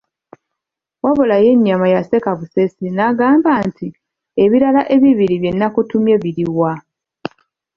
Wabula 1.03 1.35
ye 1.43 1.51
Nyaama 1.57 1.87
yaseka 1.93 2.31
busesi 2.39 2.85
n'agamba 2.95 3.51
nti, 3.67 3.87
ebirala 4.43 4.81
ebibiri 4.95 5.35
bye 5.41 5.51
nakutumye 5.55 6.15
biriwa? 6.23 6.71